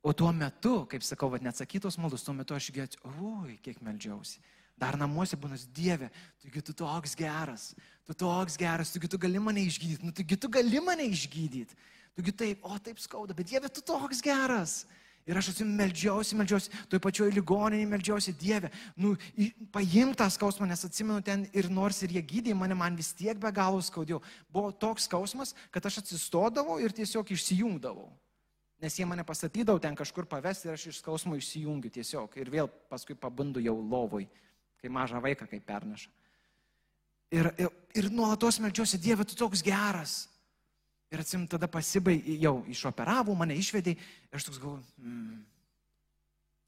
[0.06, 3.10] o tuo metu, kaip sakau, vad neatsakytos maldos, tuo metu aš gėčiau,
[3.42, 4.38] oi, kiek melžiausi.
[4.78, 6.06] Dar namuose būnas Dieve,
[6.38, 7.72] tugi tu toks geras,
[8.06, 11.74] tu toks geras, tugi tu gali mane išgydyti, nu tugi tu gali mane išgydyti.
[12.18, 14.80] Tugi taip, o taip skauda, bet Dieve, tu toks geras.
[15.28, 19.12] Ir aš atsimenu, melžiausi, melžiausi, toj pačioj ligoninėje melžiausi, Dieve, nu,
[19.74, 23.38] paimk tą skausmą, nes atsimenu ten ir nors ir jie gydė mane, man vis tiek
[23.38, 24.22] be galo skaudėjo.
[24.50, 28.08] Buvo toks skausmas, kad aš atsistodavau ir tiesiog išsijungdavau.
[28.82, 32.34] Nes jie mane pastatydavo ten kažkur pavesti ir aš iš skausmo išsijungiu tiesiog.
[32.40, 34.24] Ir vėl paskui pabundu jau lovoj,
[34.80, 36.10] kai mažą vaiką kaip perneša.
[37.36, 40.22] Ir, ir, ir nuolatos melžiausi, Dieve, tu toks geras.
[41.08, 45.38] Ir atsim, tada pasibai, jau išoperavo, mane išvedė ir aš toks galvoju, mm,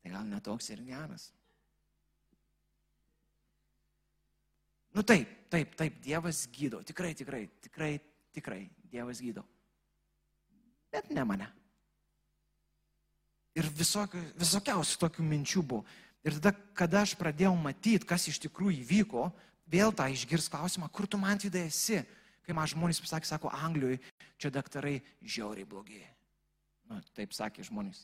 [0.01, 1.29] tai gal netoks ir geras.
[4.97, 7.93] Nu taip, taip, taip, Dievas gydo, tikrai, tikrai, tikrai,
[8.35, 9.45] tikrai, Dievas gydo.
[10.91, 11.47] Bet ne mane.
[13.55, 15.85] Ir visokių, visokiausių tokių minčių buvo.
[16.27, 19.29] Ir tada, kada aš pradėjau matyti, kas iš tikrųjų įvyko,
[19.71, 22.03] vėl tą išgirs klausimą, kur tu man vidai esi.
[22.51, 24.01] Kai man žmonės pasakė, sako, Anglijoje
[24.43, 26.01] čia daktarai žiauriai blogi.
[26.91, 28.01] Nu, taip sakė žmonės.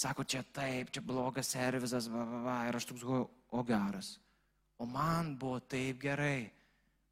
[0.00, 2.54] Sako, čia taip, čia blogas servizas, va, va, va.
[2.70, 4.14] ir aš toks galvoju, o geras.
[4.80, 6.48] O man buvo taip gerai.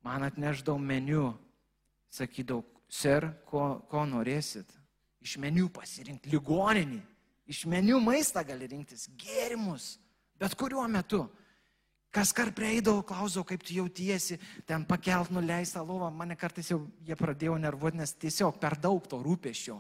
[0.01, 1.35] Man atneždavau meniu,
[2.17, 4.73] sakydavau, ser, ko, ko norėsit?
[5.21, 7.03] Iš meniu pasirinkti ligoninį.
[7.53, 9.99] Iš meniu maistą gali rinktis, gėrimus,
[10.41, 11.27] bet kuriuo metu.
[12.15, 16.81] Kas kar prieidavo, klausau, kaip tu jautiesi, ten pakelt, nuleist tą lovą, mane kartais jau
[17.05, 19.77] jie pradėjo nervuoti, nes tiesiog per daug to rūpešio.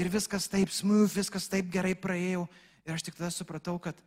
[0.00, 2.46] Ir viskas taip smooth, viskas taip gerai praėjau.
[2.84, 3.98] Ir aš tik tada supratau, kad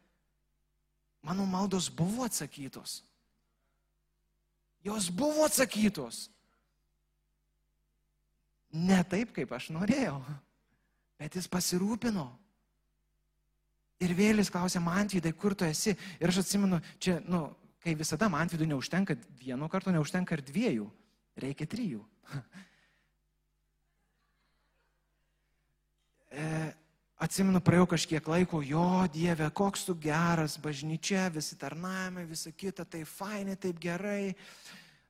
[1.25, 3.03] mano maldos buvo atsakytos.
[4.83, 6.27] Jos buvo atsakytos.
[8.73, 10.17] Ne taip, kaip aš norėjau,
[11.21, 12.27] bet jis pasirūpino.
[14.03, 15.95] Ir vėlis klausė, man atvydai, kur tu esi?
[16.21, 17.47] Ir aš atsimenu, čia, nu,
[17.81, 20.85] kai visada man atvydų neužtenka vieno karto, neužtenka ir dviejų,
[21.41, 22.01] reikia trijų.
[26.37, 26.45] e,
[27.25, 33.01] atsimenu, praėjau kažkiek laiko, jo Dieve, koks tu geras, bažnyčia, visi tarnavimai, visa kita, tai
[33.07, 34.35] fainai, taip gerai.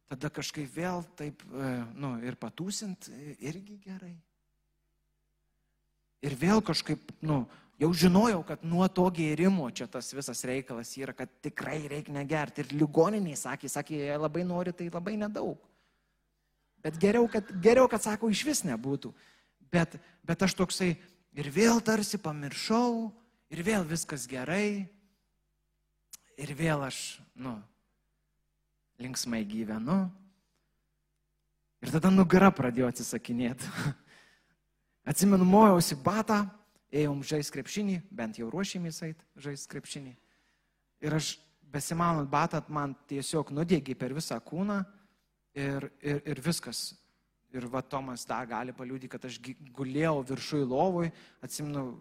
[0.07, 3.11] Tada kažkaip vėl taip, e, nu, ir patūsint
[3.43, 4.15] irgi gerai.
[6.23, 7.43] Ir vėl kažkaip, nu,
[7.77, 12.63] Jau žinojau, kad nuo to gėrimo čia tas visas reikalas yra, kad tikrai reikia negerti.
[12.63, 15.61] Ir ligoniniai sakė, sakė, jie labai nori, tai labai nedaug.
[16.81, 19.13] Bet geriau, kad, geriau, kad sako, iš vis nebūtų.
[19.69, 20.95] Bet, bet aš toksai
[21.37, 23.11] ir vėl tarsi pamiršau,
[23.53, 24.87] ir vėl viskas gerai,
[26.33, 27.59] ir vėl aš, nu,
[28.97, 30.07] linksmai gyvenu.
[31.85, 33.69] Ir tada nugara pradėjo atsisakinėti.
[35.13, 36.47] Atsimenu, mojausi batą
[36.91, 40.13] ėjom žais krepšinį, bent jau ruošėmės eit žais krepšinį.
[41.03, 41.35] Ir aš
[41.71, 44.79] besimanant batat, man tiesiog nudėgi per visą kūną
[45.57, 46.95] ir, ir, ir viskas.
[47.55, 49.39] Ir va Tomas dar gali paliūdyti, kad aš
[49.75, 51.11] gulėjau viršui lovui,
[51.43, 51.97] atsimenu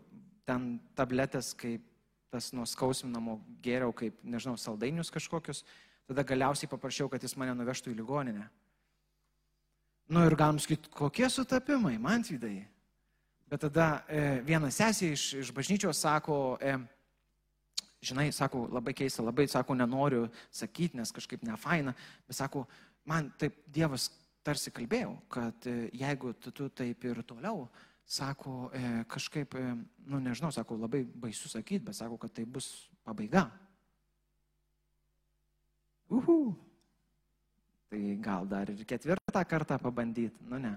[0.46, 1.84] ten tabletės, kaip
[2.34, 5.62] tas nuskausminamo geriau, kaip, nežinau, saldainius kažkokius.
[6.06, 8.46] Tada galiausiai paprašiau, kad jis mane nuvežtų į ligoninę.
[10.12, 12.66] Nu ir galim sakyti, kokie sutapimai, man tvydai.
[13.46, 16.74] Bet tada e, viena sesija iš, iš bažnyčios sako, e,
[18.02, 21.94] žinai, sako, labai keista, labai, sako, nenoriu sakyti, nes kažkaip ne faina,
[22.26, 22.64] bet sako,
[23.06, 24.10] man taip Dievas
[24.46, 27.66] tarsi kalbėjau, kad e, jeigu tu, tu taip ir toliau,
[28.06, 29.74] sako, e, kažkaip, e,
[30.10, 32.70] nu nežinau, sako, labai baisu sakyti, bet sako, kad tai bus
[33.06, 33.48] pabaiga.
[36.10, 36.54] Uhu.
[37.90, 40.76] Tai gal dar ir ketvirtą kartą pabandyti, nu ne.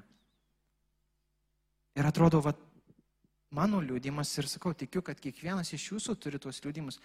[2.00, 2.54] Ir atrodo, va,
[3.52, 7.00] mano liūdimas ir sakau, tikiu, kad kiekvienas iš jūsų turi tuos liūdimus.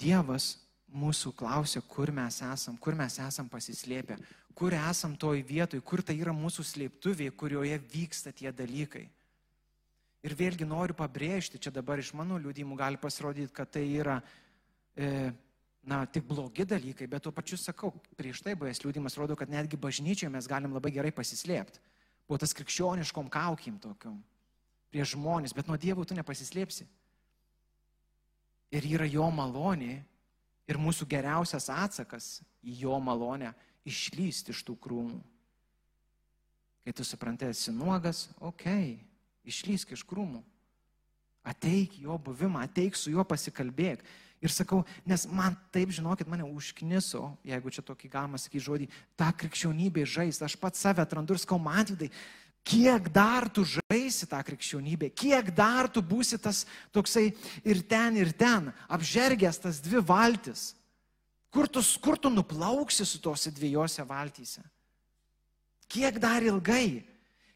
[0.00, 0.54] Dievas
[0.88, 4.16] mūsų klausia, kur mes esam, kur mes esam pasislėpę,
[4.56, 9.04] kur esam toj vietoj, kur tai yra mūsų slėptuvė, kurioje vyksta tie dalykai.
[10.24, 14.16] Ir vėlgi noriu pabrėžti, čia dabar iš mano liūdimų gali pasirodyti, kad tai yra,
[14.96, 15.28] e,
[15.84, 19.76] na, tik blogi dalykai, bet tuo pačiu sakau, prieš tai buvęs liūdimas rodo, kad netgi
[19.76, 21.84] bažnyčioje mes galim labai gerai pasislėpti
[22.28, 24.18] buvo tas krikščioniškom kaukim tokiom
[24.92, 26.86] prieš žmonės, bet nuo Dievo tu nepasislėpsi.
[28.72, 29.98] Ir yra jo malonė
[30.68, 33.54] ir mūsų geriausias atsakas į jo malonę
[33.88, 35.18] išlysti iš tų krūmų.
[36.84, 40.40] Kai tu supranti, esi nuogas, okei, okay, išlysk iš krūmų.
[41.48, 44.02] Ateik jo buvimą, ateik su juo pasikalbėk.
[44.38, 48.86] Ir sakau, nes man taip, žinokit, mane užkniso, jeigu čia tokį galima sakyti žodį,
[49.18, 50.44] tą krikščionybę žaisti.
[50.46, 52.10] Aš pats save atrandu ir sakau, man vidai,
[52.68, 57.32] kiek dar tu žaisi tą krikščionybę, kiek dar tu būsi tas toksai
[57.66, 60.72] ir ten, ir ten, apžergęs tas dvi valtis.
[61.50, 64.62] Kur tu, kur tu nuplauksi su tose dviejose valtyse?
[65.88, 67.00] Kiek dar ilgai?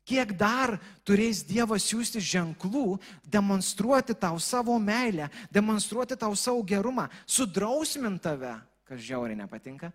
[0.03, 0.75] Kiek dar
[1.07, 8.57] turės Dievas siūsti ženklų, demonstruoti tau savo meilę, demonstruoti tau savo gerumą, sudrausmint tave,
[8.89, 9.93] kas žiauriai nepatinka.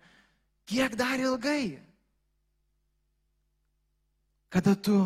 [0.68, 1.76] Kiek dar ilgai?
[4.48, 4.96] Kada tu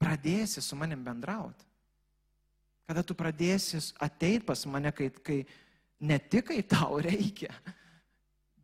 [0.00, 1.68] pradėsi su manim bendrauti?
[2.88, 5.40] Kada tu pradėsi ateit pas mane, kai, kai
[6.00, 7.52] ne tik kai tau reikia,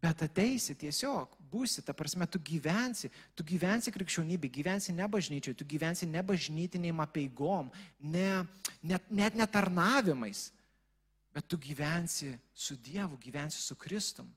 [0.00, 5.66] bet ateisi tiesiog, būsi, ta prasme, tu gyvensi, tu gyvensi krikščionybė, gyvensi ne bažnyčiai, tu
[5.68, 8.44] gyvensi ne bažnytiniam apieigom, ne,
[8.80, 10.48] net, net netarnavimais,
[11.32, 14.28] bet tu gyvensi su Dievu, gyvensi su Kristum.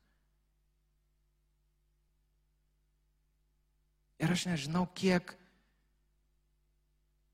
[4.20, 5.34] Ir aš nežinau, kiek,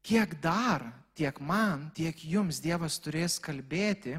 [0.01, 4.17] kiek dar tiek man, tiek jums Dievas turės kalbėti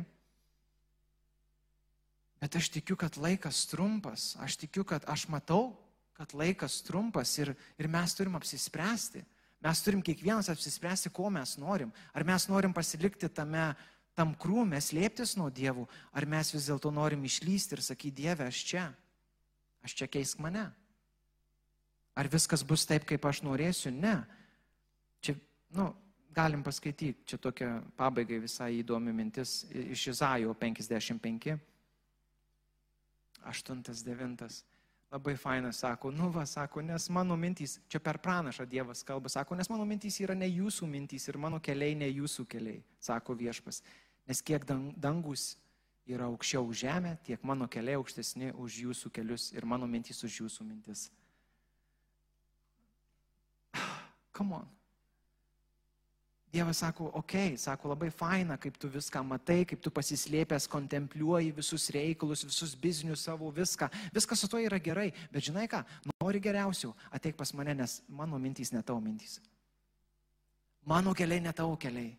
[2.43, 5.77] Bet aš tikiu, kad laikas trumpas, aš tikiu, kad aš matau,
[6.19, 9.23] kad laikas trumpas ir, ir mes turim apsispręsti.
[9.63, 11.93] Mes turim kiekvienas apsispręsti, ko mes norim.
[12.11, 13.71] Ar mes norim pasilikti tame,
[14.19, 18.65] tam krūme, slėptis nuo dievų, ar mes vis dėlto norim išlysti ir sakyti, Dieve, aš
[18.69, 18.85] čia,
[19.87, 20.67] aš čia keisk mane.
[22.19, 23.95] Ar viskas bus taip, kaip aš norėsiu?
[23.95, 24.19] Ne.
[25.23, 25.39] Čia,
[25.79, 25.93] nu,
[26.35, 31.57] galim paskaityti, čia tokia pabaigai visai įdomi mintis iš Izaijo 55,
[33.49, 34.63] 8-9.
[35.13, 39.59] Labai fainas, sako, nu va, sako, nes mano mintys, čia per pranašą Dievas kalba, sako,
[39.61, 43.83] nes mano mintys yra ne jūsų mintys ir mano keliai ne jūsų keliai, sako viešpas.
[44.25, 44.65] Nes kiek
[44.97, 45.59] dangus
[46.09, 50.41] yra aukščiau už žemę, tiek mano keliai aukštesni už jūsų kelius ir mano mintys už
[50.47, 51.11] jūsų mintis.
[54.33, 54.82] Come on.
[56.53, 61.49] Dievas sako, okei, okay, sako, labai faina, kaip tu viską matai, kaip tu pasislėpęs kontempliuoji
[61.57, 63.88] visus reikalus, visus biznius savo, viską.
[64.12, 65.81] Viskas su to yra gerai, bet žinai ką,
[66.21, 69.38] nori geriausių, ateik pas mane, nes mano mintys ne tavo mintys.
[70.85, 72.12] Mano keliai ne tavo keliai.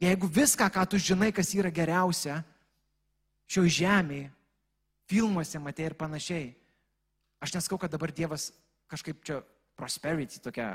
[0.00, 2.44] Jeigu viską, ką tu žinai, kas yra geriausia,
[3.50, 4.30] šio žemėje,
[5.10, 6.52] filmuose matai ir panašiai,
[7.42, 8.52] aš neskau, kad dabar Dievas
[8.86, 9.42] kažkaip čia
[9.80, 10.74] prosperity tokia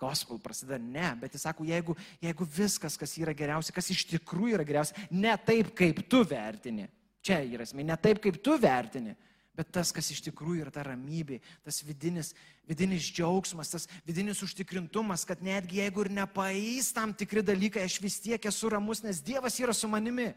[0.00, 4.58] gospel prasideda, ne, bet jis sako, jeigu, jeigu viskas, kas yra geriausia, kas iš tikrųjų
[4.58, 6.88] yra geriausia, ne taip, kaip tu vertini,
[7.24, 9.16] čia yra esmė, ne taip, kaip tu vertini,
[9.56, 12.34] bet tas, kas iš tikrųjų yra ta ramybė, tas vidinis,
[12.68, 18.20] vidinis džiaugsmas, tas vidinis užtikrintumas, kad netgi jeigu ir nepaeis tam tikri dalykai, aš vis
[18.20, 20.28] tiek esu ramus, nes Dievas yra su manimi.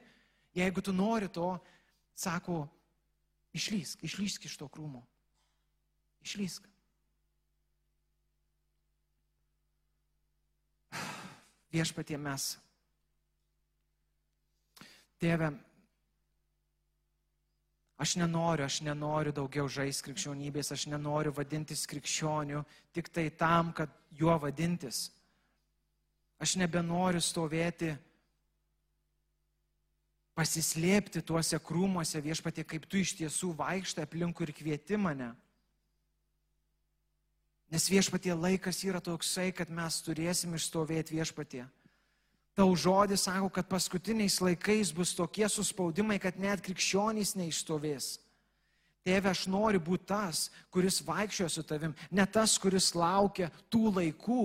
[0.56, 1.52] Jeigu tu nori to,
[2.18, 2.64] sako,
[3.54, 5.04] išlysk, išlysk iš to krūmo.
[6.26, 6.64] Išlysk.
[11.74, 12.56] Viešpatie mes.
[15.20, 15.52] Tėve,
[18.00, 22.64] aš nenoriu, aš nenoriu daugiau žaisti krikščionybės, aš nenoriu vadintis krikščioniu
[22.96, 25.10] tik tai tam, kad juo vadintis.
[26.40, 27.92] Aš nebenoriu stovėti,
[30.40, 35.34] pasislėpti tuose krūmuose viešpatie, kaip tu iš tiesų vaikštai aplinkui ir kvieti mane.
[37.70, 41.68] Nes viešpatie laikas yra toksai, kad mes turėsim išstovėti viešpatie.
[42.58, 48.18] Tau žodis sako, kad paskutiniais laikais bus tokie suspaudimai, kad net krikščionys neišstovės.
[49.06, 54.44] Tėve, aš noriu būti tas, kuris vaikščioja su tavim, ne tas, kuris laukia tų laikų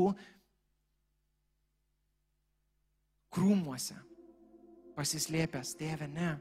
[3.35, 3.97] krūmuose,
[4.95, 5.75] pasislėpęs.
[5.81, 6.37] Tėve, ne.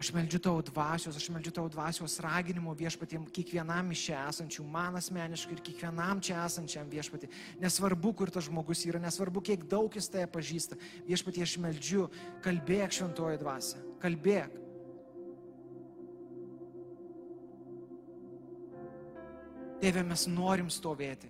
[0.00, 4.94] Aš meldžiu tavo dvasios, aš meldžiu tavo dvasios raginimo viešpatiem kiekvienam iš čia esančių, man
[4.96, 7.28] asmeniškai ir kiekvienam čia esančiam viešpatį.
[7.60, 10.78] Nesvarbu, kur tas žmogus yra, nesvarbu, kiek daug jis tai pažįsta.
[11.04, 12.06] Viešpatį aš meldžiu,
[12.40, 14.56] kalbėk šventoji dvasia, kalbėk.
[19.84, 21.28] Tėve, mes norim stovėti.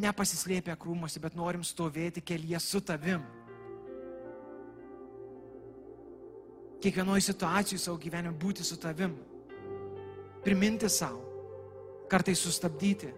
[0.00, 3.20] Nepasislėpę krūmose, bet norim stovėti kelyje su tavim.
[6.82, 9.14] Kiekvienoje situacijoje savo gyvenime būti su tavim.
[10.42, 11.22] Priminti savo.
[12.10, 13.12] Kartais sustabdyti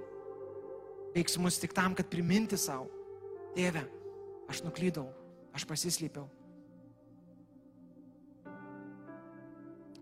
[1.15, 2.89] veiksmus tik tam, kad priminti savo.
[3.55, 3.85] Tėve,
[4.51, 5.07] aš nuklydau,
[5.55, 6.27] aš pasislėpiau.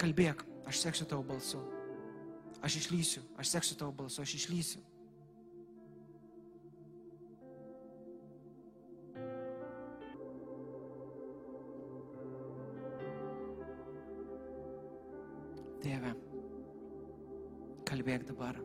[0.01, 1.61] Kalbėk, aš seksiu tavo balsu.
[2.63, 4.81] Aš išlysiu, aš seksiu tavo balsu, aš išlysiu.
[15.83, 16.13] Tėve,
[17.89, 18.61] kalbėk dabar.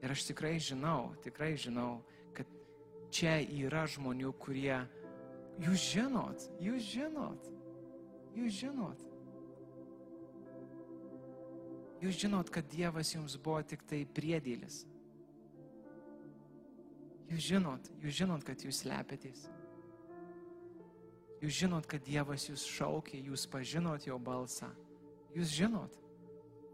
[0.00, 2.00] Ir aš tikrai žinau, tikrai žinau,
[2.38, 2.48] kad
[3.10, 4.78] čia yra žmonių, kurie,
[5.60, 7.50] jūs žinot, jūs žinot,
[8.38, 9.06] jūs žinot.
[12.00, 14.86] Jūs žinot, kad Dievas jums buvo tik tai priedėlis.
[17.28, 19.50] Jūs žinot, jūs žinot, kad jūs slepiatės.
[21.40, 24.68] Jūs žinot, kad Dievas jūs šaukė, jūs pažinot jo balsą.
[25.32, 25.96] Jūs žinot.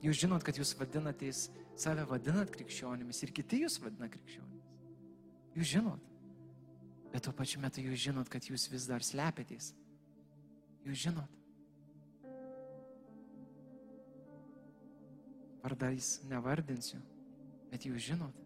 [0.02, 1.46] Jūs žinot, kad jūs vadinatės,
[1.79, 4.66] save vadinat krikščionimis ir kiti jūs vadina krikščionimis.
[5.57, 6.12] Jūs žinot.
[7.12, 9.70] Bet tuo pačiu metu jūs žinot, kad jūs vis dar slepiatės.
[10.87, 11.33] Jūs žinot.
[15.62, 17.00] Vardais nevardinsiu,
[17.72, 18.46] bet jūs žinot.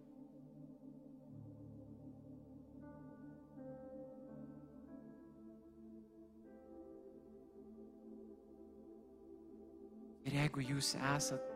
[10.31, 11.47] Ir jeigu jūs esat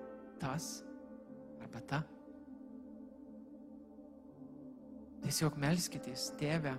[0.43, 0.65] tas
[1.63, 2.01] arba ta,
[5.23, 6.73] tiesiog melskitės, tėve,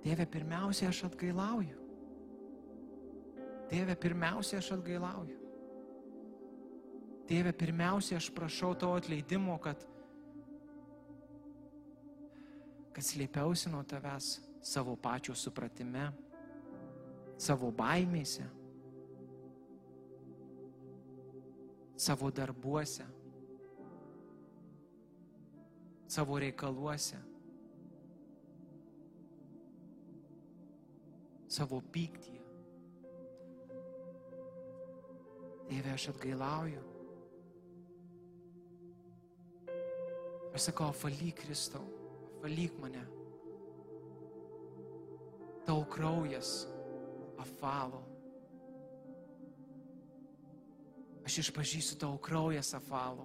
[0.00, 1.76] tėve, pirmiausia, aš atgailauju.
[3.68, 5.36] Tėve, pirmiausia, aš atgailauju.
[7.28, 9.84] Tėve, pirmiausia, aš prašau tavo atleidimo, kad,
[12.96, 14.32] kad slėpiausi nuo tavęs
[14.64, 16.08] savo pačio supratime,
[17.36, 18.48] savo baimėse
[22.02, 23.04] savo darbuose,
[26.10, 27.18] savo reikaluose,
[31.46, 32.40] savo pyktyje.
[35.68, 36.82] Tėve, aš atgailauju.
[40.52, 41.86] Aš sakau, apvalyk Kristau,
[42.32, 43.04] apvalyk mane.
[45.68, 46.64] Tau kraujas
[47.38, 48.02] apvalo.
[51.32, 53.24] Aš išpažįsiu tavo kraujas apvalo.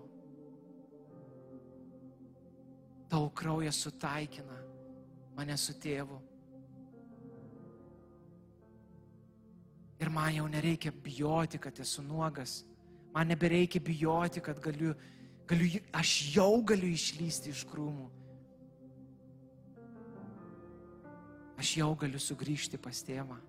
[3.12, 4.62] Tavo kraujas sutaikina
[5.36, 6.22] mane su tėvu.
[10.00, 12.62] Ir man jau nereikia bijoti, kad esu nuogas.
[13.12, 14.96] Man nebereikia bijoti, kad galiu,
[15.52, 18.08] galiu, aš jau galiu išlysti iš krūmų.
[21.60, 23.42] Aš jau galiu sugrįžti pas tėvą.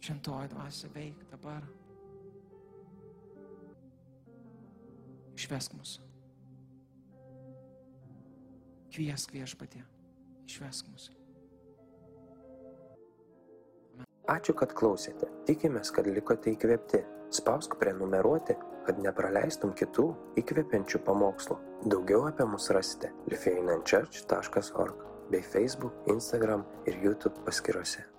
[0.00, 1.64] Šventoji dvasia veik dabar.
[5.36, 5.98] Išvesk mus.
[8.90, 9.80] Kviesk viešpatė.
[10.48, 11.10] Išvesk mus.
[14.30, 15.26] Ačiū, kad klausėte.
[15.48, 17.02] Tikimės, kad likote įkvėpti.
[17.34, 20.06] Spausk prenumeruoti, kad nepraleistum kitų
[20.42, 21.58] įkvepiančių pamokslų.
[21.90, 28.09] Daugiau apie mus rasite lifeinanchurch.org bei Facebook, Instagram ir YouTube paskiruose.